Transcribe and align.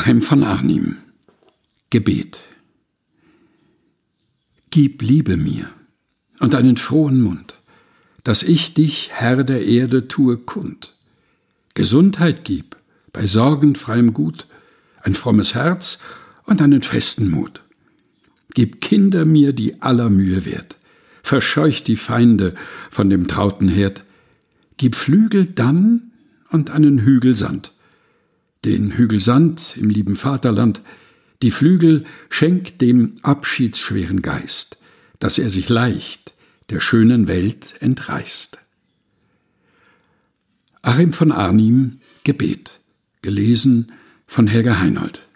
Achim 0.00 0.22
von 0.22 0.44
Arnim 0.44 0.96
Gebet 1.90 2.40
Gib 4.70 5.02
Liebe 5.02 5.36
mir 5.36 5.68
und 6.38 6.54
einen 6.54 6.78
frohen 6.78 7.20
Mund, 7.20 7.58
dass 8.24 8.42
ich 8.42 8.72
dich, 8.72 9.10
Herr 9.12 9.44
der 9.44 9.62
Erde, 9.62 10.08
tue 10.08 10.38
kund. 10.38 10.94
Gesundheit 11.74 12.44
gib, 12.44 12.76
bei 13.12 13.26
sorgenfreiem 13.26 14.14
Gut, 14.14 14.46
ein 15.02 15.12
frommes 15.12 15.54
Herz 15.54 15.98
und 16.46 16.62
einen 16.62 16.80
festen 16.80 17.30
Mut. 17.30 17.62
Gib 18.54 18.80
Kinder 18.80 19.26
mir, 19.26 19.52
die 19.52 19.82
aller 19.82 20.08
Mühe 20.08 20.46
wert, 20.46 20.78
verscheucht 21.22 21.88
die 21.88 21.96
Feinde 21.96 22.54
von 22.90 23.10
dem 23.10 23.28
trauten 23.28 23.68
Herd. 23.68 24.04
Gib 24.78 24.94
Flügel 24.94 25.44
dann 25.44 26.10
und 26.48 26.70
einen 26.70 27.00
Hügel 27.00 27.36
Sand, 27.36 27.74
den 28.64 28.92
Hügel 28.92 29.20
Sand 29.20 29.76
im 29.76 29.90
lieben 29.90 30.16
Vaterland, 30.16 30.82
die 31.42 31.50
Flügel 31.50 32.04
schenkt 32.28 32.80
dem 32.80 33.14
abschiedsschweren 33.22 34.22
Geist, 34.22 34.78
dass 35.18 35.38
er 35.38 35.50
sich 35.50 35.68
leicht 35.68 36.34
der 36.68 36.80
schönen 36.80 37.26
Welt 37.26 37.74
entreißt. 37.80 38.58
Achim 40.82 41.12
von 41.12 41.32
Arnim 41.32 42.00
Gebet, 42.24 42.80
gelesen 43.22 43.92
von 44.26 44.46
Helga 44.46 44.78
Heinold. 44.78 45.26